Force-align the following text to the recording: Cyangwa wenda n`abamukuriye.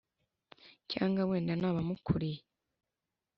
Cyangwa 0.91 1.21
wenda 1.29 1.53
n`abamukuriye. 1.59 2.39